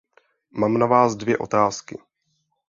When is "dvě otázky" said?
1.15-1.97